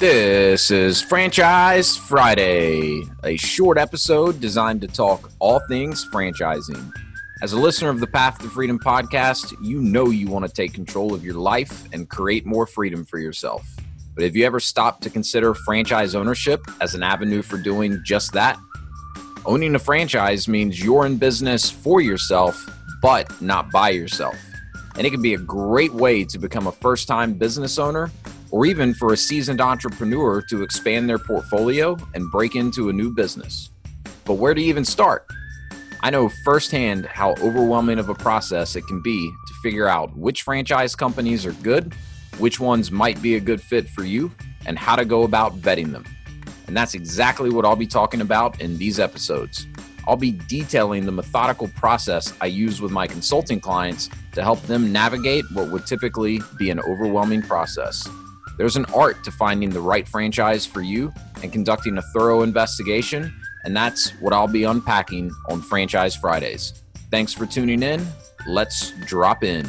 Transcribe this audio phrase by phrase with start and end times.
[0.00, 6.90] This is Franchise Friday, a short episode designed to talk all things franchising.
[7.42, 10.72] As a listener of the Path to Freedom podcast, you know you want to take
[10.72, 13.62] control of your life and create more freedom for yourself.
[14.14, 18.32] But have you ever stopped to consider franchise ownership as an avenue for doing just
[18.32, 18.58] that?
[19.44, 22.66] Owning a franchise means you're in business for yourself,
[23.02, 24.38] but not by yourself.
[24.96, 28.10] And it can be a great way to become a first time business owner
[28.50, 33.10] or even for a seasoned entrepreneur to expand their portfolio and break into a new
[33.10, 33.70] business.
[34.24, 35.26] But where to even start?
[36.02, 40.42] I know firsthand how overwhelming of a process it can be to figure out which
[40.42, 41.94] franchise companies are good,
[42.38, 44.32] which ones might be a good fit for you,
[44.66, 46.04] and how to go about vetting them.
[46.66, 49.66] And that's exactly what I'll be talking about in these episodes.
[50.06, 54.92] I'll be detailing the methodical process I use with my consulting clients to help them
[54.92, 58.08] navigate what would typically be an overwhelming process.
[58.60, 63.34] There's an art to finding the right franchise for you and conducting a thorough investigation,
[63.64, 66.74] and that's what I'll be unpacking on Franchise Fridays.
[67.10, 68.06] Thanks for tuning in.
[68.46, 69.64] Let's drop in.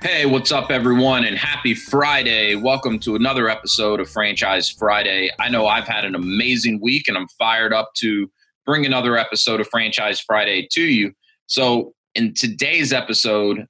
[0.00, 2.54] Hey, what's up, everyone, and happy Friday.
[2.54, 5.28] Welcome to another episode of Franchise Friday.
[5.40, 8.30] I know I've had an amazing week and I'm fired up to
[8.64, 11.14] bring another episode of Franchise Friday to you.
[11.48, 13.66] So, in today's episode,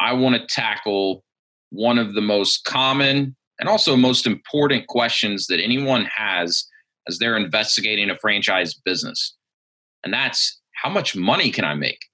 [0.00, 1.24] I want to tackle
[1.70, 6.66] one of the most common and also most important questions that anyone has
[7.08, 9.36] as they're investigating a franchise business.
[10.04, 12.06] And that's how much money can I make?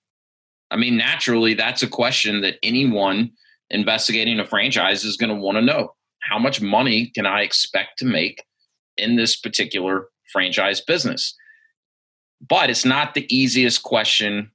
[0.71, 3.31] I mean, naturally, that's a question that anyone
[3.71, 5.95] investigating a franchise is going to want to know.
[6.21, 8.45] How much money can I expect to make
[8.97, 11.35] in this particular franchise business?
[12.47, 14.51] But it's not the easiest question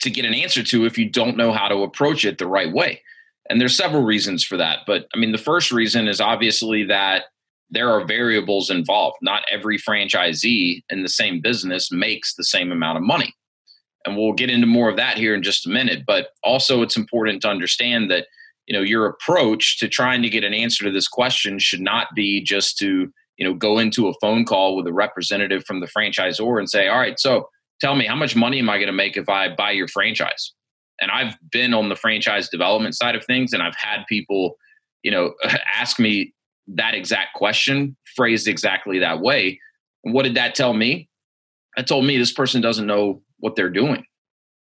[0.00, 2.72] to get an answer to if you don't know how to approach it the right
[2.72, 3.02] way.
[3.50, 4.80] And there's several reasons for that.
[4.86, 7.24] But I mean, the first reason is obviously that
[7.70, 9.16] there are variables involved.
[9.22, 13.34] Not every franchisee in the same business makes the same amount of money.
[14.04, 16.04] And we'll get into more of that here in just a minute.
[16.06, 18.26] But also, it's important to understand that
[18.66, 22.08] you know your approach to trying to get an answer to this question should not
[22.14, 25.86] be just to you know go into a phone call with a representative from the
[25.86, 27.48] franchisor and say all right so
[27.82, 30.52] tell me how much money am I going to make if I buy your franchise?
[31.00, 34.56] And I've been on the franchise development side of things, and I've had people,
[35.02, 35.34] you know,
[35.76, 36.32] ask me
[36.68, 39.60] that exact question, phrased exactly that way.
[40.02, 41.08] What did that tell me?
[41.76, 44.06] It told me this person doesn't know what they're doing.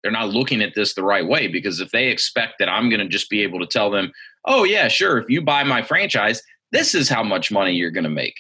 [0.02, 3.00] They're not looking at this the right way because if they expect that I'm going
[3.00, 4.12] to just be able to tell them,
[4.46, 6.42] oh, yeah, sure, if you buy my franchise,
[6.72, 8.36] this is how much money you're going to make.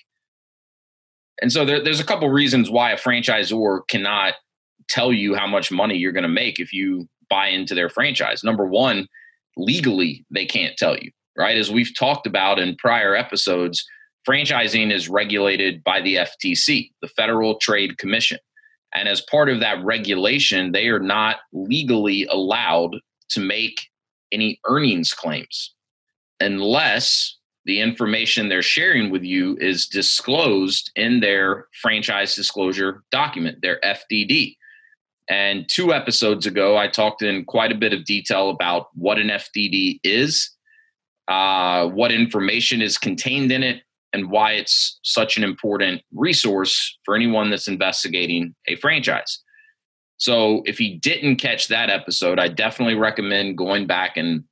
[1.41, 4.33] And so there, there's a couple reasons why a franchisor cannot
[4.89, 8.43] tell you how much money you're going to make if you buy into their franchise.
[8.43, 9.07] Number one,
[9.57, 11.57] legally, they can't tell you, right?
[11.57, 13.85] As we've talked about in prior episodes,
[14.27, 18.37] franchising is regulated by the FTC, the Federal Trade Commission.
[18.93, 22.97] And as part of that regulation, they are not legally allowed
[23.29, 23.89] to make
[24.31, 25.73] any earnings claims
[26.39, 33.79] unless the information they're sharing with you is disclosed in their franchise disclosure document, their
[33.83, 34.57] FDD.
[35.29, 39.27] And two episodes ago, I talked in quite a bit of detail about what an
[39.27, 40.49] FDD is,
[41.27, 47.15] uh, what information is contained in it, and why it's such an important resource for
[47.15, 49.39] anyone that's investigating a franchise.
[50.17, 54.43] So, if you didn't catch that episode, I definitely recommend going back and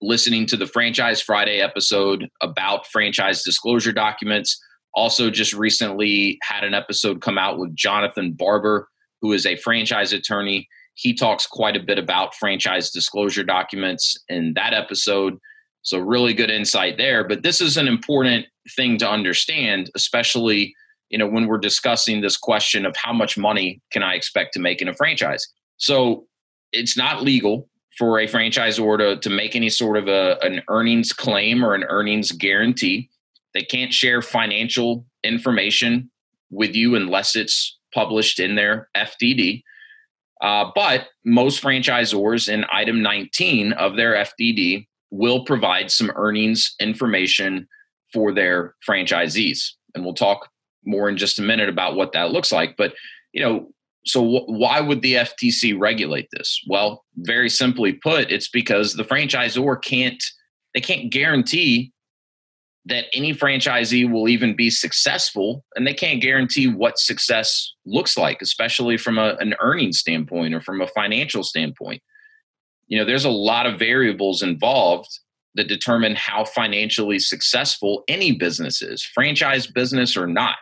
[0.00, 4.58] listening to the Franchise Friday episode about franchise disclosure documents.
[4.94, 8.88] Also, just recently had an episode come out with Jonathan Barber
[9.20, 10.68] who is a franchise attorney.
[10.94, 15.38] He talks quite a bit about franchise disclosure documents in that episode.
[15.82, 17.26] So, really good insight there.
[17.26, 20.74] But this is an important thing to understand, especially
[21.08, 24.60] you know when we're discussing this question of how much money can I expect to
[24.60, 25.46] make in a franchise.
[25.78, 26.26] So,
[26.72, 31.12] it's not legal for a franchisor to, to make any sort of a, an earnings
[31.12, 33.10] claim or an earnings guarantee.
[33.52, 36.10] They can't share financial information
[36.50, 39.62] with you unless it's published in their FDD.
[40.40, 47.68] Uh, but most franchisors in item 19 of their FDD will provide some earnings information
[48.12, 49.70] for their franchisees.
[49.94, 50.48] And we'll talk
[50.84, 52.76] more in just a minute about what that looks like.
[52.76, 52.94] But,
[53.32, 53.70] you know,
[54.06, 56.60] so w- why would the FTC regulate this?
[56.66, 60.22] Well, very simply put, it's because the franchisor can't
[60.72, 61.92] they can't guarantee
[62.90, 68.42] that any franchisee will even be successful and they can't guarantee what success looks like
[68.42, 72.02] especially from a, an earning standpoint or from a financial standpoint
[72.90, 75.20] you know, there's a lot of variables involved
[75.54, 80.56] that determine how financially successful any business is, franchise business or not.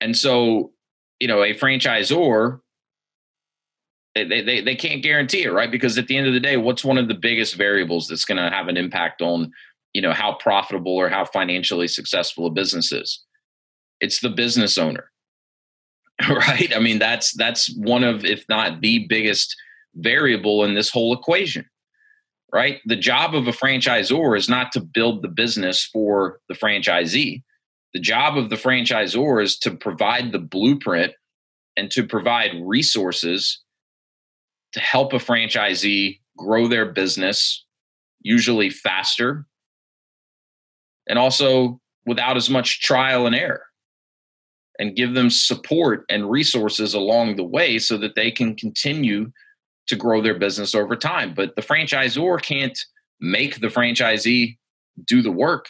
[0.00, 0.72] And so,
[1.20, 2.60] you know, a franchisor,
[4.14, 5.70] they, they, they can't guarantee it, right?
[5.70, 8.42] Because at the end of the day, what's one of the biggest variables that's going
[8.42, 9.52] to have an impact on,
[9.96, 13.24] you know, how profitable or how financially successful a business is?
[14.00, 15.10] It's the business owner,
[16.28, 16.74] right?
[16.74, 19.56] I mean, that's that's one of, if not the biggest
[19.94, 21.66] variable in this whole equation
[22.52, 22.80] right?
[22.86, 27.42] The job of a franchisor is not to build the business for the franchisee.
[27.92, 31.12] The job of the franchisor is to provide the blueprint
[31.76, 33.62] and to provide resources
[34.72, 37.64] to help a franchisee grow their business,
[38.20, 39.46] usually faster,
[41.08, 43.64] and also without as much trial and error,
[44.78, 49.32] and give them support and resources along the way so that they can continue
[49.86, 51.32] to grow their business over time.
[51.34, 52.78] But the franchisor can't
[53.20, 54.58] make the franchisee
[55.04, 55.68] do the work.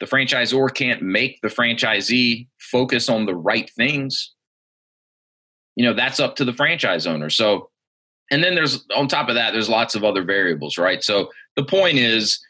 [0.00, 4.32] The franchisor can't make the franchisee focus on the right things.
[5.76, 7.30] You know, that's up to the franchise owner.
[7.30, 7.70] So,
[8.30, 11.04] and then there's on top of that, there's lots of other variables, right?
[11.04, 12.42] So the point is,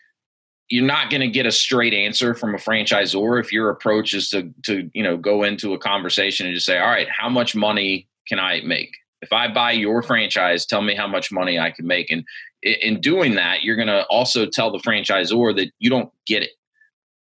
[0.71, 4.31] you're not going to get a straight answer from a franchisor if your approach is
[4.31, 7.55] to to you know go into a conversation and just say all right how much
[7.55, 8.91] money can i make
[9.23, 12.11] if I buy your franchise, tell me how much money I can make.
[12.11, 12.25] And
[12.63, 16.51] in doing that, you're going to also tell the franchisor that you don't get it.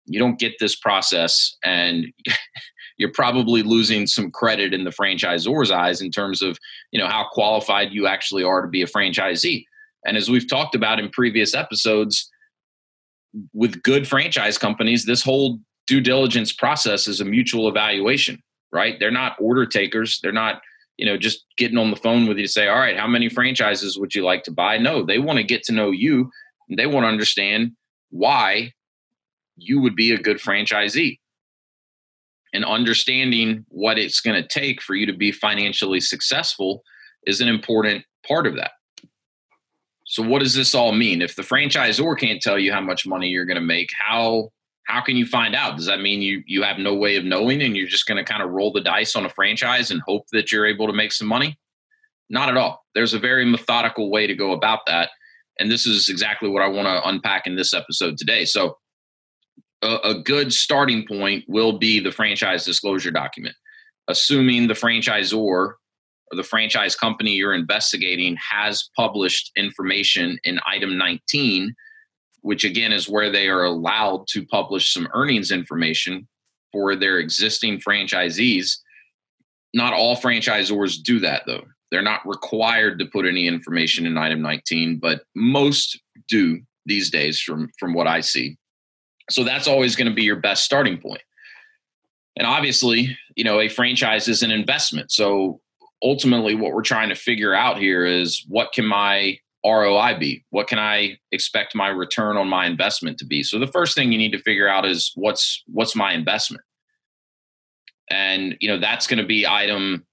[0.07, 2.07] You don't get this process, and
[2.97, 6.59] you're probably losing some credit in the franchisor's eyes in terms of
[6.91, 9.65] you know how qualified you actually are to be a franchisee.
[10.05, 12.29] And as we've talked about in previous episodes,
[13.53, 18.43] with good franchise companies, this whole due diligence process is a mutual evaluation,
[18.73, 18.99] right?
[18.99, 20.19] They're not order takers.
[20.23, 20.63] They're not
[21.01, 23.31] you know, just getting on the phone with you to say, all right, how many
[23.31, 24.77] franchises would you like to buy?
[24.77, 26.31] No, they want to get to know you.
[26.69, 27.73] they want to understand
[28.11, 28.73] why
[29.57, 31.19] you would be a good franchisee.
[32.53, 36.83] And understanding what it's going to take for you to be financially successful
[37.27, 38.73] is an important part of that.
[40.11, 41.23] So, what does this all mean?
[41.23, 44.51] If the franchisor can't tell you how much money you're going to make, how
[44.89, 45.77] how can you find out?
[45.77, 48.25] Does that mean you you have no way of knowing and you're just going to
[48.25, 51.13] kind of roll the dice on a franchise and hope that you're able to make
[51.13, 51.57] some money?
[52.29, 52.85] Not at all.
[52.93, 55.11] There's a very methodical way to go about that.
[55.61, 58.45] And this is exactly what I want to unpack in this episode today.
[58.45, 58.79] So,
[59.81, 63.55] a, a good starting point will be the franchise disclosure document.
[64.09, 65.77] Assuming the franchisor or
[66.33, 71.75] the franchise company you're investigating has published information in item 19
[72.43, 76.27] which again is where they are allowed to publish some earnings information
[76.73, 78.79] for their existing franchisees.
[79.75, 81.65] Not all franchisors do that though.
[81.91, 87.41] They're not required to put any information in item 19, but most do these days
[87.41, 88.57] from from what I see.
[89.29, 91.23] So that's always going to be your best starting point.
[92.37, 95.13] And obviously, you know, a franchise is an investment.
[95.13, 95.61] So
[96.03, 100.45] ultimately what we're trying to figure out here is what can my ROI be?
[100.51, 103.43] What can I expect my return on my investment to be?
[103.43, 106.65] So the first thing you need to figure out is what's what's my investment.
[108.11, 110.07] And you know that's going to be item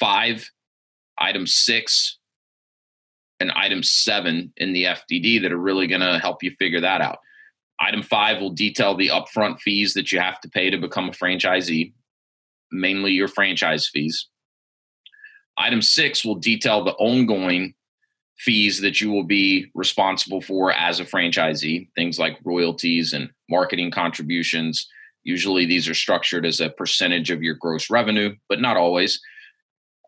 [0.00, 0.50] 5,
[1.18, 2.18] item 6
[3.40, 7.00] and item 7 in the FDD that are really going to help you figure that
[7.00, 7.18] out.
[7.80, 11.12] Item 5 will detail the upfront fees that you have to pay to become a
[11.12, 11.92] franchisee,
[12.70, 14.28] mainly your franchise fees.
[15.56, 17.74] Item 6 will detail the ongoing
[18.36, 23.90] fees that you will be responsible for as a franchisee, things like royalties and marketing
[23.90, 24.88] contributions.
[25.22, 29.20] Usually these are structured as a percentage of your gross revenue, but not always.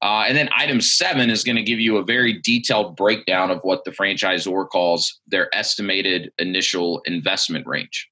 [0.02, 3.60] Uh, and then item seven is going to give you a very detailed breakdown of
[3.62, 8.08] what the franchisor calls their estimated initial investment range.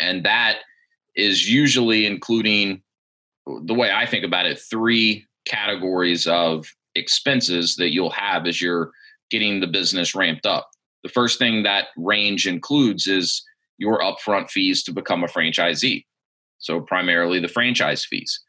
[0.00, 0.58] And that
[1.14, 2.82] is usually including
[3.46, 8.90] the way I think about it, three categories of expenses that you'll have as you're
[9.30, 10.70] getting the business ramped up.
[11.02, 13.42] The first thing that range includes is
[13.78, 16.04] your upfront fees to become a franchisee.
[16.58, 18.40] So, primarily the franchise fees.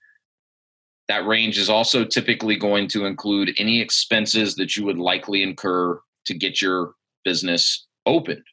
[1.07, 5.99] That range is also typically going to include any expenses that you would likely incur
[6.25, 6.93] to get your
[7.25, 8.43] business opened.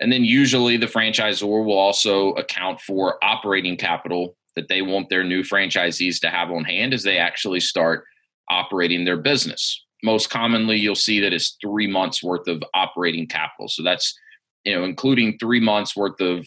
[0.00, 5.24] And then, usually, the franchisor will also account for operating capital that they want their
[5.24, 8.04] new franchisees to have on hand as they actually start
[8.50, 13.68] operating their business most commonly you'll see that it's three months worth of operating capital.
[13.68, 14.18] So that's
[14.64, 16.46] you know including three months worth of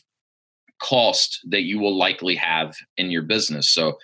[0.82, 3.70] cost that you will likely have in your business.
[3.70, 3.98] So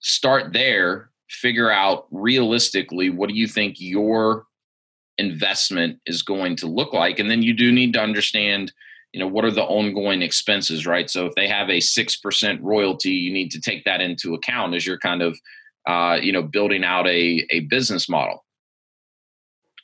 [0.00, 4.44] start there figure out realistically what do you think your
[5.16, 8.72] investment is going to look like and then you do need to understand
[9.14, 11.08] you know what are the ongoing expenses right?
[11.08, 14.84] So if they have a 6% royalty you need to take that into account as
[14.84, 15.38] you're kind of
[15.86, 18.44] uh, you know building out a, a business model.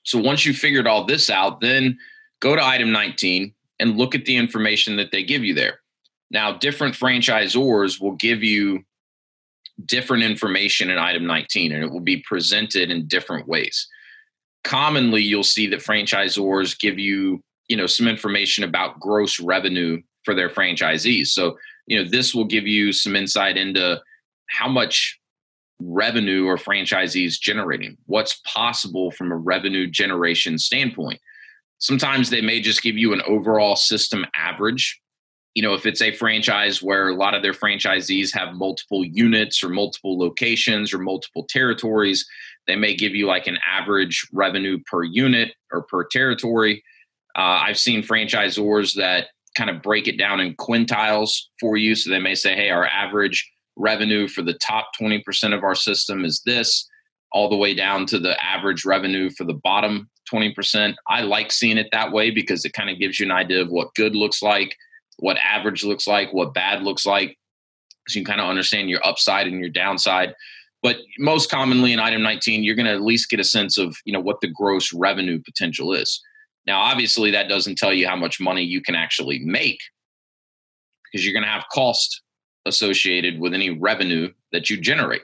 [0.03, 1.97] So once you figured all this out then
[2.41, 5.79] go to item 19 and look at the information that they give you there.
[6.33, 8.83] Now different franchisors will give you
[9.87, 13.87] different information in item 19 and it will be presented in different ways.
[14.65, 20.35] Commonly you'll see that franchisors give you you know some information about gross revenue for
[20.35, 21.29] their franchisees.
[21.29, 24.00] So you know this will give you some insight into
[24.50, 25.19] how much
[25.81, 27.97] revenue or franchisees generating.
[28.07, 31.21] What's possible from a revenue generation standpoint?
[31.79, 35.00] Sometimes they may just give you an overall system average.
[35.55, 39.62] You know if it's a franchise where a lot of their franchisees have multiple units
[39.62, 42.27] or multiple locations or multiple territories
[42.67, 46.85] they may give you like an average revenue per unit or per territory.
[47.37, 51.95] Uh, I've seen franchisors that kind of break it down in quintiles for you.
[51.95, 56.25] So they may say, hey, our average revenue for the top 20% of our system
[56.25, 56.89] is this,
[57.33, 60.95] all the way down to the average revenue for the bottom 20%.
[61.09, 63.71] I like seeing it that way because it kind of gives you an idea of
[63.71, 64.77] what good looks like,
[65.19, 67.37] what average looks like, what bad looks like.
[68.09, 70.35] So you can kind of understand your upside and your downside.
[70.83, 73.97] But most commonly in item 19, you're going to at least get a sense of,
[74.05, 76.21] you know, what the gross revenue potential is.
[76.67, 79.81] Now, obviously, that doesn't tell you how much money you can actually make
[81.05, 82.23] because you're going to have cost
[82.67, 85.23] associated with any revenue that you generate.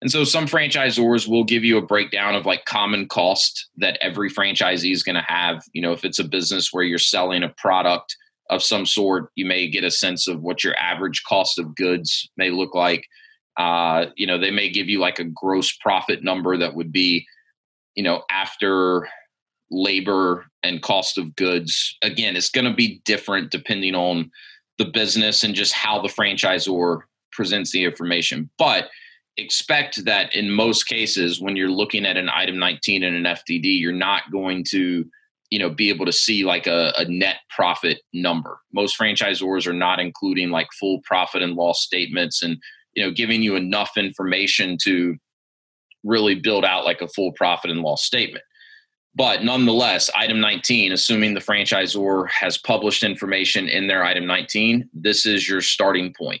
[0.00, 4.30] And so some franchisors will give you a breakdown of like common cost that every
[4.30, 5.64] franchisee is going to have.
[5.72, 8.16] You know, if it's a business where you're selling a product
[8.50, 12.30] of some sort, you may get a sense of what your average cost of goods
[12.36, 13.06] may look like.
[13.56, 17.26] Uh, you know, they may give you like a gross profit number that would be,
[17.96, 19.08] you know, after
[19.70, 21.96] labor and cost of goods.
[22.02, 24.30] Again, it's going to be different depending on
[24.78, 27.00] the business and just how the franchisor
[27.32, 28.48] presents the information.
[28.58, 28.88] But
[29.36, 33.80] expect that in most cases, when you're looking at an item 19 and an FDD,
[33.80, 35.04] you're not going to
[35.50, 39.72] you know be able to see like a, a, net profit number most franchisors are
[39.72, 42.58] not including like full profit and loss statements and
[42.94, 45.16] you know giving you enough information to
[46.04, 48.44] really build out like a full profit and loss statement
[49.14, 55.26] but nonetheless item 19 assuming the franchisor has published information in their item 19 this
[55.26, 56.40] is your starting point.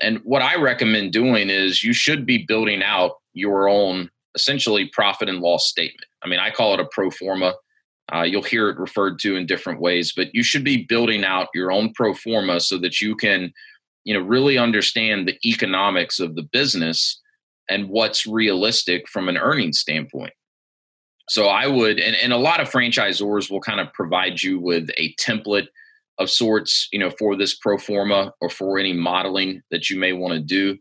[0.00, 5.28] and what i recommend doing is you should be building out your own essentially profit
[5.28, 6.06] and loss statement.
[6.22, 7.54] I mean i call it a pro forma.
[8.14, 11.48] Uh, you'll hear it referred to in different ways but you should be building out
[11.54, 13.50] your own pro forma so that you can
[14.04, 17.20] you know really understand the economics of the business
[17.70, 20.34] and what's realistic from an earnings standpoint
[21.28, 24.88] so i would and, and a lot of franchisors will kind of provide you with
[24.98, 25.66] a template
[26.18, 30.12] of sorts you know for this pro forma or for any modeling that you may
[30.12, 30.76] want to do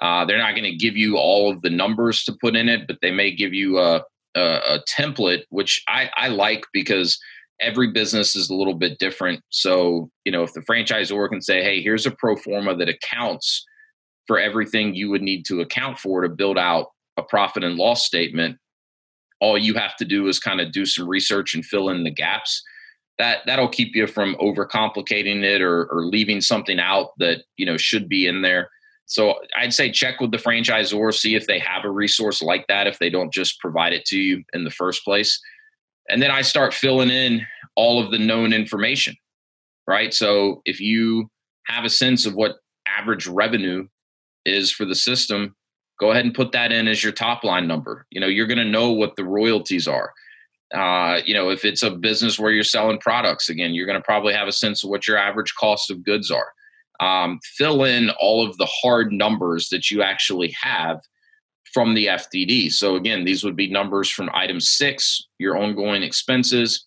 [0.00, 2.86] uh, they're not going to give you all of the numbers to put in it
[2.86, 4.02] but they may give you a,
[4.34, 7.18] a, a template which I, I like because
[7.62, 9.40] every business is a little bit different.
[9.50, 13.64] So, you know, if the franchisor can say, hey, here's a pro forma that accounts
[14.26, 18.04] for everything you would need to account for to build out a profit and loss
[18.04, 18.58] statement,
[19.42, 22.10] all you have to do is kind of do some research and fill in the
[22.10, 22.62] gaps.
[23.18, 27.76] That that'll keep you from overcomplicating it or, or leaving something out that you know
[27.76, 28.70] should be in there.
[29.04, 32.86] So I'd say check with the franchisor, see if they have a resource like that,
[32.86, 35.38] if they don't just provide it to you in the first place
[36.08, 37.46] and then I start filling in
[37.76, 39.16] all of the known information,
[39.86, 40.12] right?
[40.12, 41.30] So if you
[41.66, 42.56] have a sense of what
[42.86, 43.86] average revenue
[44.44, 45.54] is for the system,
[45.98, 48.06] go ahead and put that in as your top line number.
[48.10, 50.12] You know, you're going to know what the royalties are.
[50.74, 54.04] Uh, you know, if it's a business where you're selling products, again, you're going to
[54.04, 56.52] probably have a sense of what your average cost of goods are.
[57.00, 61.00] Um, fill in all of the hard numbers that you actually have
[61.72, 62.72] from the FDD.
[62.72, 66.86] So again, these would be numbers from item six, your ongoing expenses.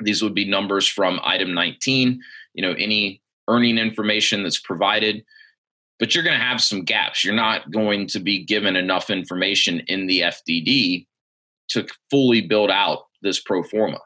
[0.00, 2.20] These would be numbers from item 19,
[2.54, 5.24] you know, any earning information that's provided.
[6.00, 7.24] But you're going to have some gaps.
[7.24, 11.06] You're not going to be given enough information in the FDD
[11.68, 14.00] to fully build out this pro forma.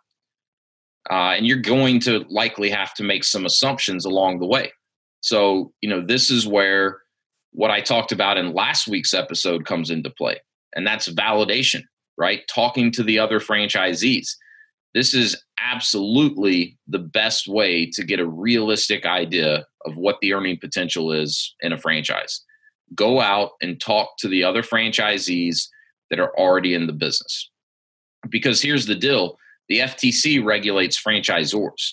[1.11, 4.73] Uh, and you're going to likely have to make some assumptions along the way.
[5.21, 6.99] So, you know, this is where
[7.53, 10.39] what I talked about in last week's episode comes into play,
[10.75, 11.83] and that's validation,
[12.19, 12.43] right?
[12.53, 14.31] Talking to the other franchisees.
[14.95, 20.59] This is absolutely the best way to get a realistic idea of what the earning
[20.59, 22.43] potential is in a franchise.
[22.95, 25.69] go out and talk to the other franchisees
[26.11, 27.51] that are already in the business.
[28.29, 31.93] Because here's the deal the FTC regulates franchisors.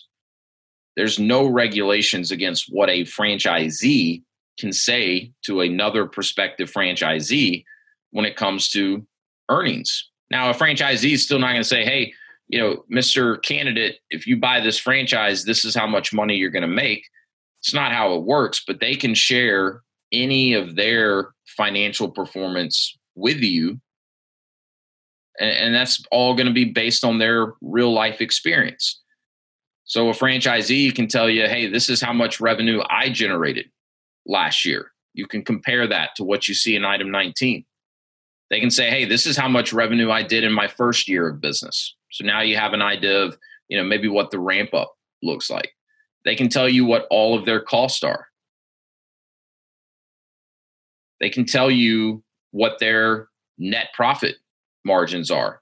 [0.97, 4.21] There's no regulations against what a franchisee
[4.59, 7.63] can say to another prospective franchisee
[8.11, 9.07] when it comes to
[9.49, 10.09] earnings.
[10.29, 12.13] Now, a franchisee is still not going to say, hey,
[12.51, 13.41] you know, Mr.
[13.41, 17.07] Candidate, if you buy this franchise, this is how much money you're going to make.
[17.61, 19.81] It's not how it works, but they can share
[20.11, 23.79] any of their financial performance with you.
[25.39, 29.01] And, and that's all going to be based on their real life experience.
[29.85, 33.67] So a franchisee can tell you, hey, this is how much revenue I generated
[34.25, 34.91] last year.
[35.13, 37.63] You can compare that to what you see in item 19.
[38.49, 41.29] They can say, hey, this is how much revenue I did in my first year
[41.29, 41.95] of business.
[42.11, 43.37] So now you have an idea of,
[43.67, 45.71] you know, maybe what the ramp up looks like.
[46.25, 48.27] They can tell you what all of their costs are.
[51.19, 54.37] They can tell you what their net profit
[54.83, 55.61] margins are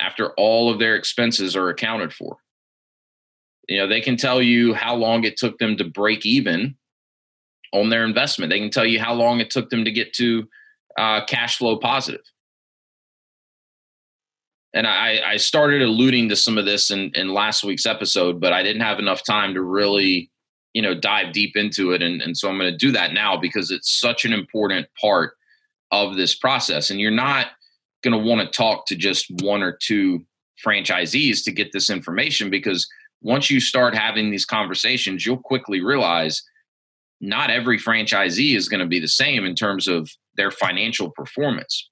[0.00, 2.38] after all of their expenses are accounted for.
[3.68, 6.76] You know, they can tell you how long it took them to break even
[7.72, 8.50] on their investment.
[8.50, 10.48] They can tell you how long it took them to get to
[10.98, 12.24] uh, cash flow positive
[14.74, 18.52] and I, I started alluding to some of this in, in last week's episode, but
[18.52, 20.30] I didn't have enough time to really,
[20.72, 22.02] you know, dive deep into it.
[22.02, 25.34] And, and so I'm going to do that now because it's such an important part
[25.92, 26.90] of this process.
[26.90, 27.48] And you're not
[28.02, 30.26] going to want to talk to just one or two
[30.66, 32.88] franchisees to get this information because
[33.22, 36.42] once you start having these conversations, you'll quickly realize
[37.20, 41.88] not every franchisee is going to be the same in terms of their financial performance.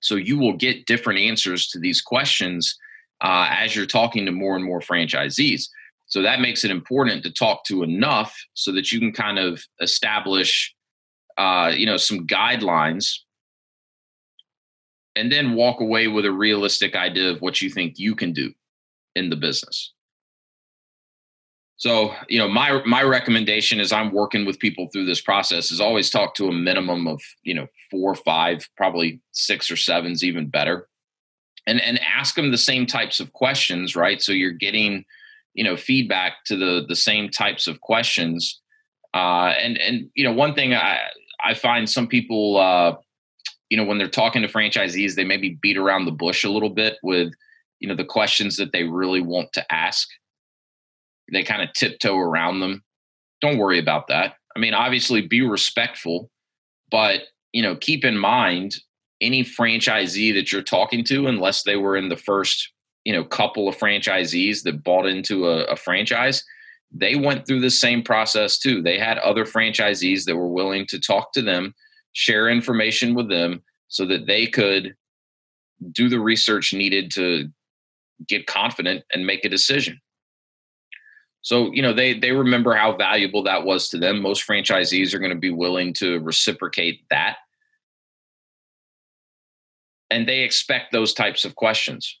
[0.00, 2.76] So you will get different answers to these questions
[3.20, 5.68] uh, as you're talking to more and more franchisees.
[6.06, 9.62] So that makes it important to talk to enough so that you can kind of
[9.80, 10.74] establish,
[11.38, 13.20] uh, you know, some guidelines,
[15.14, 18.52] and then walk away with a realistic idea of what you think you can do
[19.14, 19.92] in the business.
[21.80, 25.80] So, you know, my my recommendation as I'm working with people through this process is
[25.80, 30.22] always talk to a minimum of, you know, four or five, probably six or seven's
[30.22, 30.88] even better.
[31.66, 34.20] And and ask them the same types of questions, right?
[34.20, 35.06] So you're getting,
[35.54, 38.60] you know, feedback to the the same types of questions.
[39.14, 40.98] Uh and and you know, one thing I
[41.42, 42.96] I find some people uh
[43.70, 46.68] you know, when they're talking to franchisees, they maybe beat around the bush a little
[46.68, 47.32] bit with,
[47.78, 50.10] you know, the questions that they really want to ask
[51.32, 52.82] they kind of tiptoe around them.
[53.40, 54.34] Don't worry about that.
[54.56, 56.30] I mean, obviously be respectful,
[56.90, 58.76] but you know, keep in mind
[59.20, 62.72] any franchisee that you're talking to, unless they were in the first,
[63.04, 66.44] you know, couple of franchisees that bought into a, a franchise,
[66.92, 68.82] they went through the same process too.
[68.82, 71.74] They had other franchisees that were willing to talk to them,
[72.12, 74.94] share information with them so that they could
[75.92, 77.48] do the research needed to
[78.26, 80.00] get confident and make a decision.
[81.42, 84.20] So, you know, they they remember how valuable that was to them.
[84.20, 87.36] Most franchisees are going to be willing to reciprocate that.
[90.10, 92.18] And they expect those types of questions.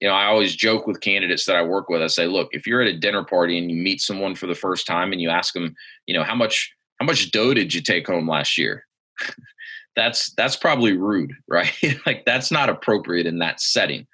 [0.00, 2.02] You know, I always joke with candidates that I work with.
[2.02, 4.54] I say, look, if you're at a dinner party and you meet someone for the
[4.54, 5.76] first time and you ask them,
[6.06, 8.84] you know, how much how much dough did you take home last year?
[9.96, 11.72] that's that's probably rude, right?
[12.06, 14.06] like that's not appropriate in that setting.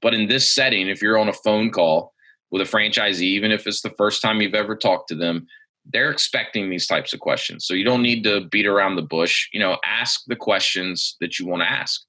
[0.00, 2.13] But in this setting, if you're on a phone call
[2.54, 5.44] with a franchisee, even if it's the first time you've ever talked to them,
[5.92, 7.66] they're expecting these types of questions.
[7.66, 9.48] So you don't need to beat around the bush.
[9.52, 12.00] You know, ask the questions that you want to ask.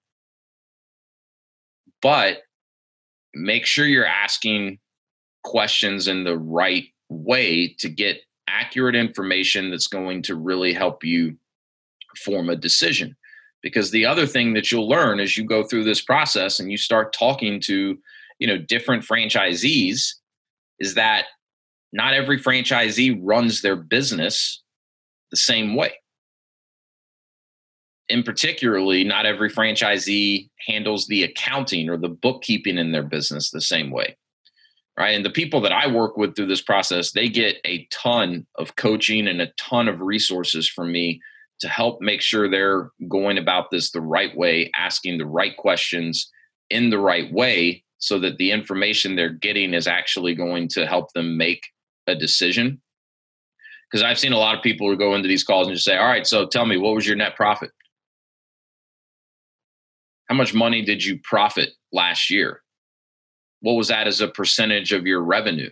[1.99, 2.43] But
[3.33, 4.77] make sure you're asking
[5.43, 11.37] questions in the right way to get accurate information that's going to really help you
[12.23, 13.17] form a decision.
[13.63, 16.77] Because the other thing that you'll learn as you go through this process and you
[16.77, 17.97] start talking to,
[18.37, 20.13] you know, different franchisees
[20.79, 21.25] is that
[21.93, 24.61] not every franchisee runs their business
[25.31, 25.93] the same way.
[28.09, 33.61] In particularly, not every franchisee handles the accounting or the bookkeeping in their business the
[33.61, 34.17] same way.
[34.97, 35.15] Right.
[35.15, 38.75] And the people that I work with through this process, they get a ton of
[38.77, 41.21] coaching and a ton of resources from me
[41.59, 46.29] to help make sure they're going about this the right way, asking the right questions
[46.69, 51.13] in the right way so that the information they're getting is actually going to help
[51.13, 51.65] them make
[52.07, 52.81] a decision.
[53.89, 55.97] Because I've seen a lot of people who go into these calls and just say,
[55.97, 57.71] All right, so tell me, what was your net profit?
[60.27, 62.61] How much money did you profit last year?
[63.61, 65.69] What was that as a percentage of your revenue?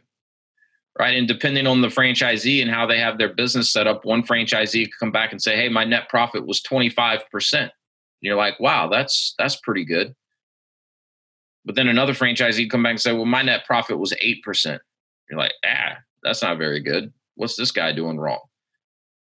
[1.00, 1.18] right?
[1.18, 4.86] And depending on the franchisee and how they have their business set up, one franchisee
[4.86, 7.72] could come back and say, "Hey, my net profit was 25%."
[8.22, 10.16] you're like, "Wow, that's that's pretty good."
[11.66, 14.82] But then another franchisee come back and say, "Well, my net profit was 8%."
[15.30, 17.14] You're like, "Ah, that's not very good.
[17.36, 18.42] What's this guy doing wrong?"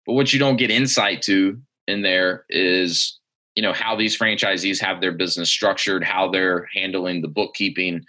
[0.06, 3.18] But what you don't get insight to in there is,
[3.54, 8.06] you know, how these franchisees have their business structured, how they're handling the bookkeeping,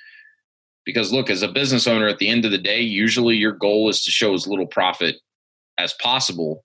[0.85, 3.89] because look, as a business owner, at the end of the day, usually your goal
[3.89, 5.17] is to show as little profit
[5.77, 6.63] as possible,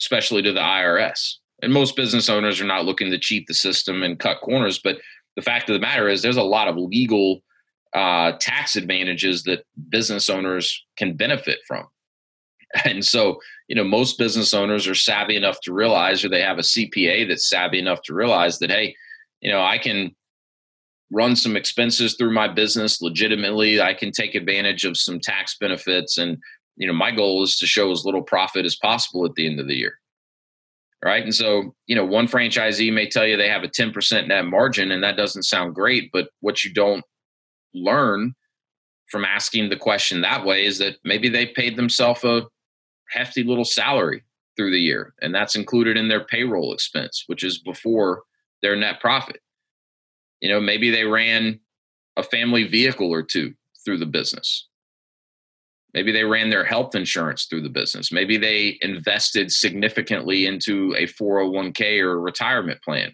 [0.00, 1.36] especially to the IRS.
[1.62, 4.78] And most business owners are not looking to cheat the system and cut corners.
[4.78, 4.98] But
[5.36, 7.42] the fact of the matter is, there's a lot of legal
[7.94, 11.86] uh, tax advantages that business owners can benefit from.
[12.84, 16.58] And so, you know, most business owners are savvy enough to realize, or they have
[16.58, 18.94] a CPA that's savvy enough to realize that, hey,
[19.40, 20.14] you know, I can
[21.10, 23.80] run some expenses through my business legitimately.
[23.80, 26.16] I can take advantage of some tax benefits.
[26.16, 26.38] And,
[26.76, 29.58] you know, my goal is to show as little profit as possible at the end
[29.58, 29.98] of the year.
[31.02, 31.24] Right.
[31.24, 34.90] And so, you know, one franchisee may tell you they have a 10% net margin,
[34.90, 36.10] and that doesn't sound great.
[36.12, 37.04] But what you don't
[37.72, 38.34] learn
[39.08, 42.42] from asking the question that way is that maybe they paid themselves a
[43.08, 44.24] hefty little salary
[44.56, 48.24] through the year, and that's included in their payroll expense, which is before
[48.62, 49.40] their net profit.
[50.40, 51.60] You know, maybe they ran
[52.16, 54.68] a family vehicle or two through the business.
[55.94, 58.12] Maybe they ran their health insurance through the business.
[58.12, 63.12] Maybe they invested significantly into a 401k or a retirement plan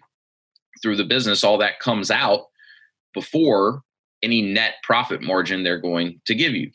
[0.81, 1.43] through the business.
[1.43, 2.45] All that comes out
[3.13, 3.81] before
[4.21, 6.71] any net profit margin they're going to give you.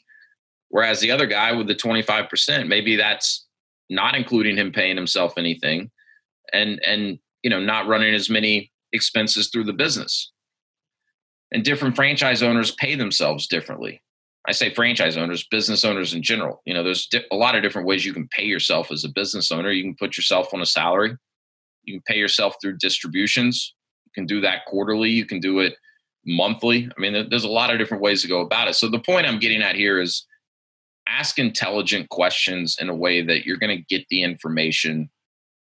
[0.69, 3.47] Whereas the other guy with the 25%, maybe that's
[3.91, 5.91] not including him paying himself anything
[6.53, 10.33] and and you know not running as many expenses through the business
[11.53, 14.03] and different franchise owners pay themselves differently.
[14.47, 16.63] I say franchise owners, business owners in general.
[16.65, 19.53] You know, there's a lot of different ways you can pay yourself as a business
[19.53, 19.71] owner.
[19.71, 21.17] You can put yourself on a salary.
[21.85, 23.75] You can pay yourself through distributions.
[24.07, 25.11] You can do that quarterly.
[25.11, 25.77] You can do it
[26.27, 26.89] monthly.
[26.97, 28.75] I mean, there's a lot of different ways to go about it.
[28.75, 30.27] So the point I'm getting at here is
[31.09, 35.11] ask intelligent questions in a way that you're going to get the information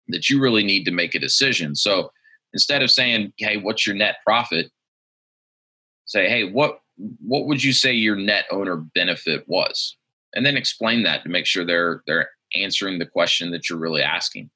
[0.07, 1.75] that you really need to make a decision.
[1.75, 2.11] So
[2.53, 4.71] instead of saying, "Hey, what's your net profit?"
[6.11, 9.97] say, hey, what what would you say your net owner benefit was?
[10.33, 14.01] And then explain that to make sure they're they're answering the question that you're really
[14.01, 14.49] asking.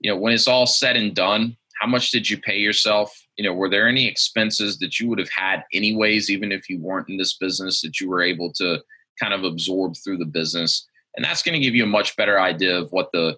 [0.00, 3.12] You know, when it's all said and done, how much did you pay yourself?
[3.36, 6.78] You know, were there any expenses that you would have had anyways, even if you
[6.80, 8.82] weren't in this business, that you were able to
[9.20, 10.86] kind of absorb through the business?
[11.16, 13.36] And that's going to give you a much better idea of what the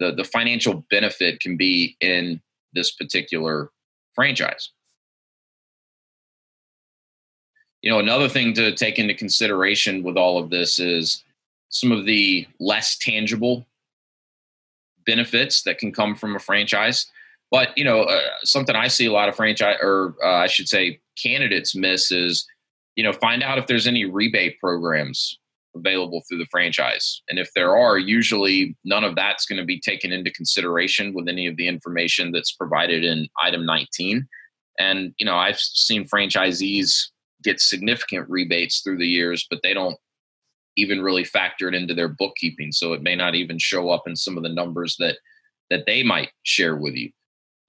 [0.00, 2.40] the, the financial benefit can be in
[2.72, 3.70] this particular
[4.14, 4.70] franchise
[7.84, 11.22] you know another thing to take into consideration with all of this is
[11.68, 13.66] some of the less tangible
[15.04, 17.06] benefits that can come from a franchise.
[17.50, 20.68] But you know uh, something i see a lot of franchise or uh, i should
[20.68, 22.46] say candidates miss is
[22.96, 25.38] you know find out if there's any rebate programs
[25.76, 27.20] available through the franchise.
[27.28, 31.28] And if there are usually none of that's going to be taken into consideration with
[31.28, 34.26] any of the information that's provided in item 19
[34.78, 37.10] and you know i've seen franchisees
[37.44, 39.96] get significant rebates through the years, but they don't
[40.76, 42.72] even really factor it into their bookkeeping.
[42.72, 45.18] So it may not even show up in some of the numbers that
[45.70, 47.10] that they might share with you.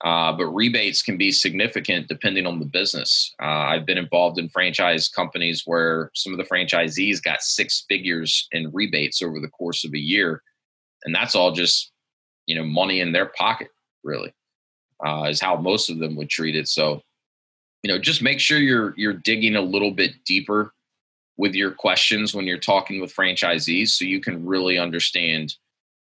[0.04, 3.34] Uh, but rebates can be significant depending on the business.
[3.42, 8.48] Uh, I've been involved in franchise companies where some of the franchisees got six figures
[8.52, 10.42] in rebates over the course of a year,
[11.06, 11.92] and that's all just
[12.46, 13.70] you know money in their pocket.
[14.04, 14.34] Really,
[15.06, 16.68] uh, is how most of them would treat it.
[16.68, 17.02] So
[17.86, 20.74] you know just make sure you're you're digging a little bit deeper
[21.38, 25.56] with your questions when you're talking with franchisees so you can really understand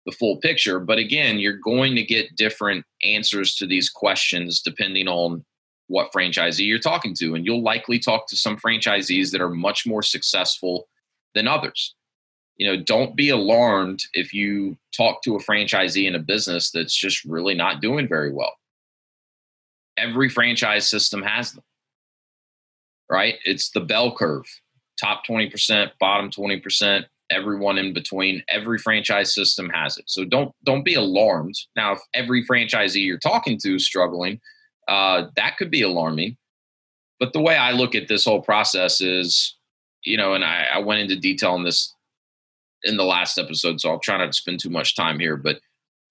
[0.06, 0.78] the full picture.
[0.78, 5.44] But again you're going to get different answers to these questions depending on
[5.88, 9.84] what franchisee you're talking to and you'll likely talk to some franchisees that are much
[9.84, 10.86] more successful
[11.34, 11.96] than others.
[12.58, 16.94] You know don't be alarmed if you talk to a franchisee in a business that's
[16.94, 18.54] just really not doing very well.
[19.96, 21.64] Every franchise system has them
[23.12, 23.36] right?
[23.44, 24.46] It's the bell curve
[24.98, 28.42] top 20%, bottom 20%, everyone in between.
[28.48, 30.04] Every franchise system has it.
[30.06, 31.56] So don't don't be alarmed.
[31.76, 34.40] Now, if every franchisee you're talking to is struggling,
[34.88, 36.36] uh, that could be alarming.
[37.20, 39.56] But the way I look at this whole process is,
[40.04, 41.94] you know, and I, I went into detail on this
[42.84, 45.36] in the last episode, so I'll try not to spend too much time here.
[45.36, 45.60] But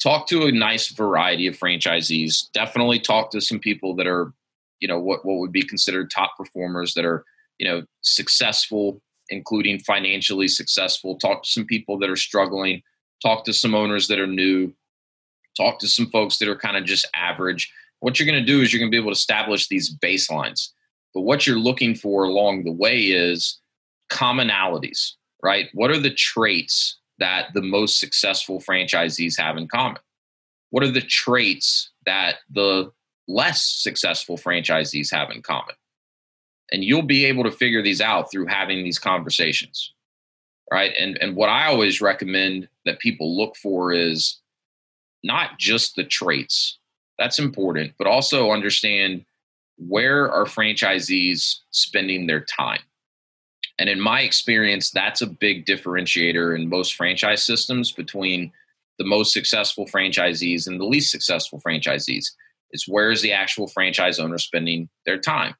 [0.01, 2.49] talk to a nice variety of franchisees.
[2.53, 4.33] Definitely talk to some people that are
[4.81, 7.23] you know what what would be considered top performers that are
[7.57, 11.17] you know successful including financially successful.
[11.17, 12.83] Talk to some people that are struggling.
[13.23, 14.73] Talk to some owners that are new.
[15.57, 17.71] Talk to some folks that are kind of just average.
[17.99, 20.69] What you're going to do is you're going to be able to establish these baselines.
[21.13, 23.59] But what you're looking for along the way is
[24.09, 25.13] commonalities,
[25.43, 25.69] right?
[25.73, 30.01] What are the traits that the most successful franchisees have in common?
[30.69, 32.91] What are the traits that the
[33.31, 35.75] less successful franchisees have in common?
[36.71, 39.93] And you'll be able to figure these out through having these conversations.
[40.71, 40.93] Right.
[40.97, 44.39] And and what I always recommend that people look for is
[45.23, 46.77] not just the traits.
[47.19, 49.25] That's important, but also understand
[49.77, 52.81] where are franchisees spending their time.
[53.79, 58.51] And in my experience, that's a big differentiator in most franchise systems between
[58.99, 62.25] the most successful franchisees and the least successful franchisees.
[62.73, 65.55] Is where is the actual franchise owner spending their time?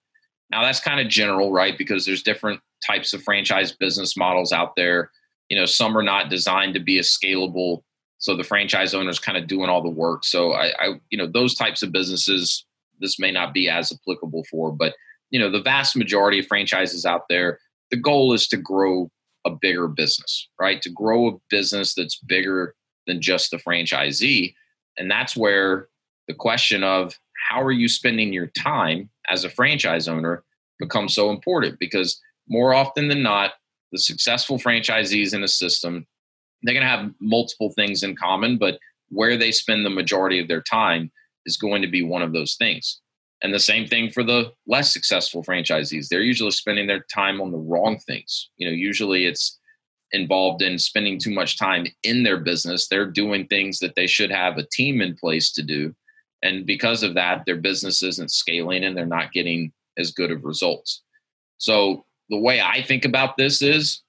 [0.52, 1.78] Now that's kind of general, right?
[1.78, 5.12] Because there's different types of franchise business models out there.
[5.50, 7.82] You know, some are not designed to be as scalable,
[8.21, 10.24] so the franchise owner is kind of doing all the work.
[10.26, 12.65] So I, I, you know, those types of businesses,
[13.00, 14.93] this may not be as applicable for, but
[15.32, 19.10] you know, the vast majority of franchises out there, the goal is to grow
[19.45, 20.82] a bigger business, right?
[20.84, 22.76] To grow a business that's bigger
[23.08, 24.54] than just the franchisee,
[24.97, 25.88] and that's where
[26.28, 27.18] the question of
[27.50, 30.44] how are you spending your time as a franchise owner
[30.80, 33.52] becomes so important because more often than not,
[33.92, 36.06] the successful franchisees in a system,
[36.64, 38.80] they're going to have multiple things in common, but
[39.10, 41.12] where they spend the majority of their time
[41.46, 43.02] is going to be one of those things.
[43.44, 46.08] And the same thing for the less successful franchisees.
[46.08, 48.50] They're usually spending their time on the wrong things.
[48.58, 49.58] You know, usually it's
[50.12, 52.88] involved in spending too much time in their business.
[52.88, 55.96] They're doing things that they should have a team in place to do
[56.43, 60.43] and because of that, their business isn't scaling and they're not getting as good of
[60.43, 61.04] results.
[61.58, 64.01] So the way I think about this is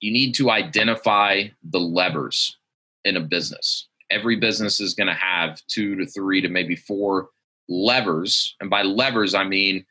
[0.00, 2.56] you need to identify the levers
[3.04, 3.88] in a business.
[4.10, 7.28] Every business is going to have two to three to maybe four
[7.68, 8.54] levers.
[8.60, 9.84] And by levers, I mean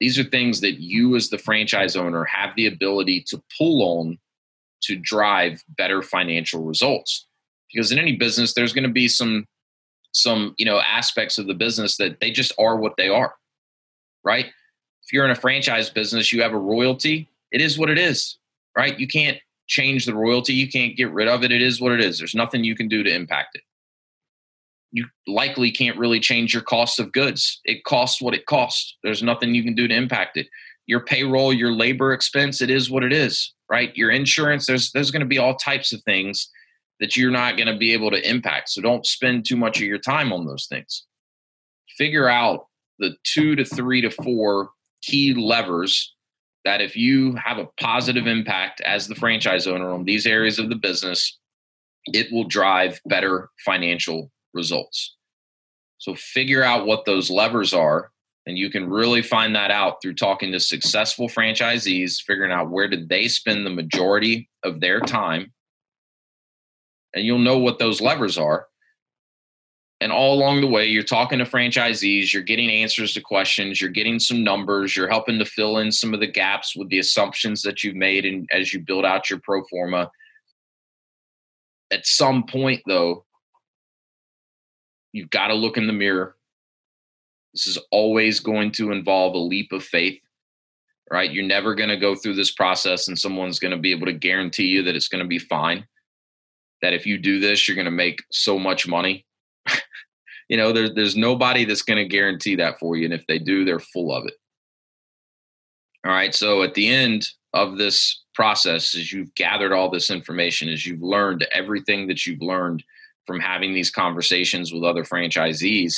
[0.00, 4.18] these are things that you, as the franchise owner, have the ability to pull on
[4.82, 7.26] to drive better financial results.
[7.72, 9.46] Because in any business, there's going to be some
[10.12, 13.34] some you know aspects of the business that they just are what they are
[14.24, 14.46] right?
[15.04, 18.38] If you're in a franchise business you have a royalty it is what it is
[18.76, 18.98] right?
[18.98, 22.00] You can't change the royalty you can't get rid of it it is what it
[22.00, 22.18] is.
[22.18, 23.62] There's nothing you can do to impact it.
[24.90, 27.60] You likely can't really change your cost of goods.
[27.64, 28.96] It costs what it costs.
[29.02, 30.46] There's nothing you can do to impact it.
[30.86, 33.94] Your payroll your labor expense it is what it is right?
[33.96, 36.50] Your insurance there's there's going to be all types of things
[37.00, 38.70] that you're not going to be able to impact.
[38.70, 41.04] So don't spend too much of your time on those things.
[41.96, 42.66] Figure out
[42.98, 44.70] the two to three to four
[45.02, 46.14] key levers
[46.64, 50.68] that if you have a positive impact as the franchise owner on these areas of
[50.68, 51.38] the business,
[52.06, 55.16] it will drive better financial results.
[55.98, 58.10] So figure out what those levers are
[58.48, 62.88] and you can really find that out through talking to successful franchisees, figuring out where
[62.88, 65.52] did they spend the majority of their time
[67.14, 68.66] and you'll know what those levers are.
[70.00, 73.90] And all along the way, you're talking to franchisees, you're getting answers to questions, you're
[73.90, 77.62] getting some numbers, you're helping to fill in some of the gaps with the assumptions
[77.62, 80.08] that you've made and as you build out your pro forma.
[81.90, 83.24] At some point, though,
[85.12, 86.36] you've got to look in the mirror.
[87.52, 90.20] This is always going to involve a leap of faith,
[91.10, 91.32] right?
[91.32, 94.12] You're never going to go through this process and someone's going to be able to
[94.12, 95.86] guarantee you that it's going to be fine
[96.82, 99.24] that if you do this, you're going to make so much money.
[100.48, 103.38] you know, there's there's nobody that's going to guarantee that for you, and if they
[103.38, 104.34] do, they're full of it.
[106.04, 106.34] All right.
[106.34, 111.02] So at the end of this process, as you've gathered all this information, as you've
[111.02, 112.84] learned everything that you've learned
[113.26, 115.96] from having these conversations with other franchisees,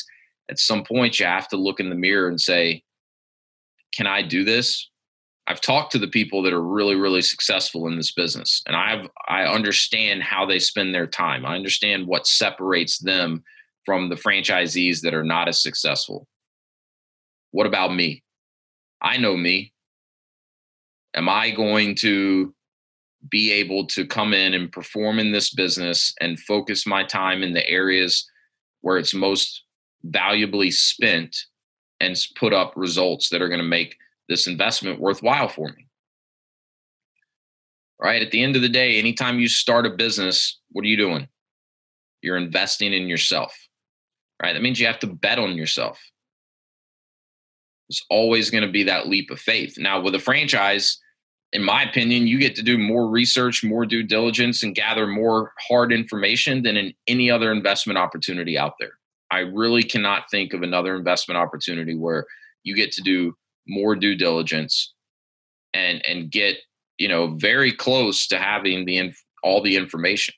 [0.50, 2.82] at some point you have to look in the mirror and say,
[3.94, 4.89] "Can I do this?
[5.50, 9.08] I've talked to the people that are really, really successful in this business, and I've
[9.26, 11.44] I understand how they spend their time.
[11.44, 13.42] I understand what separates them
[13.84, 16.28] from the franchisees that are not as successful.
[17.50, 18.22] What about me?
[19.02, 19.72] I know me.
[21.16, 22.54] Am I going to
[23.28, 27.54] be able to come in and perform in this business and focus my time in
[27.54, 28.24] the areas
[28.82, 29.64] where it's most
[30.04, 31.36] valuably spent
[31.98, 33.96] and put up results that are going to make
[34.30, 35.86] this investment worthwhile for me.
[38.00, 38.22] Right?
[38.22, 41.28] At the end of the day, anytime you start a business, what are you doing?
[42.22, 43.54] You're investing in yourself.
[44.42, 44.54] Right?
[44.54, 46.00] That means you have to bet on yourself.
[47.90, 49.76] It's always going to be that leap of faith.
[49.76, 50.98] Now, with a franchise,
[51.52, 55.52] in my opinion, you get to do more research, more due diligence, and gather more
[55.68, 58.92] hard information than in any other investment opportunity out there.
[59.32, 62.26] I really cannot think of another investment opportunity where
[62.62, 63.34] you get to do
[63.66, 64.94] more due diligence
[65.74, 66.58] and and get
[66.98, 70.34] you know very close to having the inf- all the information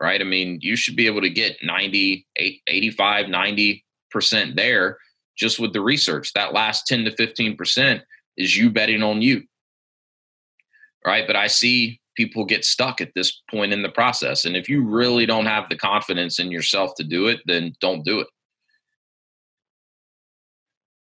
[0.00, 0.20] right?
[0.20, 4.98] I mean you should be able to get 90 85 90 percent there
[5.36, 6.32] just with the research.
[6.34, 8.02] That last 10 to 15 percent
[8.36, 9.42] is you betting on you
[11.04, 11.26] right?
[11.26, 14.82] But i see people get stuck at this point in the process and if you
[14.84, 18.26] really don't have the confidence in yourself to do it then don't do it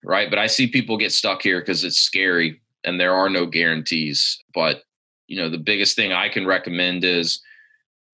[0.05, 0.31] right?
[0.31, 4.43] But I see people get stuck here because it's scary and there are no guarantees.
[4.55, 4.83] But,
[5.27, 7.41] you know, the biggest thing I can recommend is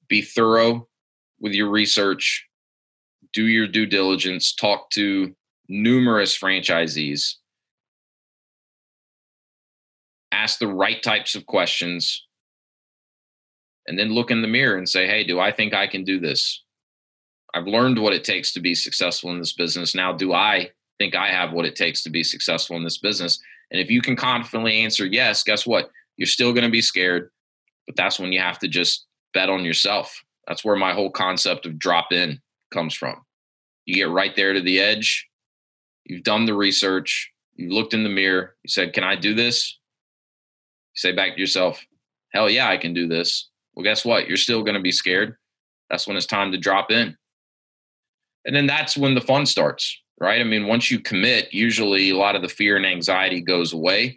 [0.09, 0.89] be thorough
[1.41, 2.47] with your research,
[3.33, 5.35] do your due diligence, talk to
[5.69, 7.35] numerous franchisees,
[10.33, 12.27] ask the right types of questions,
[13.87, 16.21] and then look in the mirror and say, hey, do I think I can do
[16.21, 16.63] this?
[17.55, 19.95] I've learned what it takes to be successful in this business.
[19.95, 23.41] Now, do I think I have what it takes to be successful in this business.
[23.71, 25.91] And if you can confidently answer yes, guess what?
[26.17, 27.31] You're still going to be scared,
[27.87, 30.23] but that's when you have to just bet on yourself.
[30.47, 32.41] That's where my whole concept of drop in
[32.73, 33.17] comes from.
[33.87, 35.29] You get right there to the edge.
[36.05, 37.31] You've done the research.
[37.55, 38.57] You've looked in the mirror.
[38.65, 39.79] You said, Can I do this?
[40.95, 41.85] You say back to yourself,
[42.33, 43.49] Hell yeah, I can do this.
[43.75, 44.27] Well, guess what?
[44.27, 45.37] You're still going to be scared.
[45.91, 47.17] That's when it's time to drop in.
[48.45, 50.41] And then that's when the fun starts right?
[50.41, 54.17] I mean, once you commit, usually a lot of the fear and anxiety goes away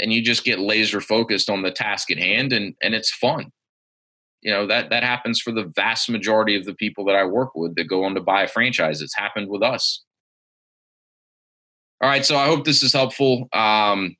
[0.00, 3.52] and you just get laser focused on the task at hand and and it's fun.
[4.40, 7.54] You know, that that happens for the vast majority of the people that I work
[7.54, 9.00] with that go on to buy a franchise.
[9.00, 10.02] It's happened with us.
[12.02, 13.48] All right, so I hope this is helpful.
[13.52, 14.16] Um,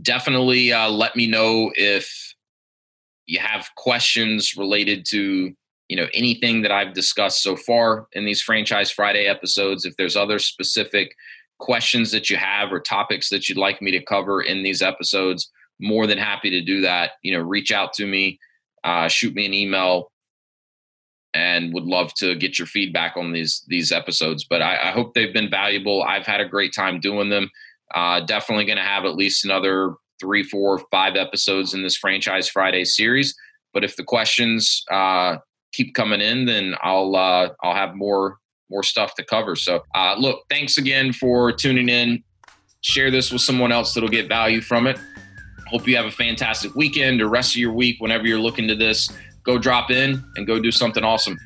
[0.00, 2.34] definitely uh, let me know if
[3.26, 5.54] you have questions related to
[5.88, 9.84] you know anything that I've discussed so far in these Franchise Friday episodes.
[9.84, 11.14] If there's other specific
[11.58, 15.50] questions that you have or topics that you'd like me to cover in these episodes,
[15.78, 17.12] more than happy to do that.
[17.22, 18.38] You know, reach out to me,
[18.82, 20.10] uh, shoot me an email,
[21.32, 24.44] and would love to get your feedback on these these episodes.
[24.44, 26.02] But I, I hope they've been valuable.
[26.02, 27.50] I've had a great time doing them.
[27.94, 32.48] Uh, definitely going to have at least another three, four, five episodes in this Franchise
[32.48, 33.34] Friday series.
[33.72, 35.36] But if the questions uh,
[35.74, 38.38] keep coming in, then I'll uh, I'll have more
[38.70, 39.56] more stuff to cover.
[39.56, 42.22] So uh, look, thanks again for tuning in.
[42.80, 44.98] Share this with someone else that'll get value from it.
[45.68, 48.74] Hope you have a fantastic weekend or rest of your week whenever you're looking to
[48.74, 49.10] this.
[49.42, 51.38] Go drop in and go do something awesome.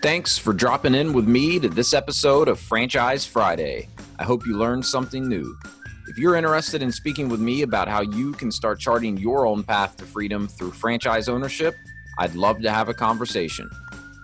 [0.00, 3.88] Thanks for dropping in with me to this episode of Franchise Friday.
[4.18, 5.56] I hope you learned something new.
[6.08, 9.62] If you're interested in speaking with me about how you can start charting your own
[9.62, 11.76] path to freedom through franchise ownership,
[12.18, 13.70] I'd love to have a conversation.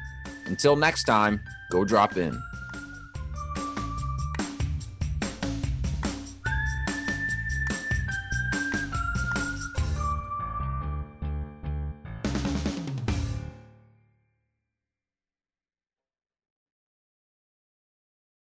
[0.46, 2.40] Until next time, go drop in.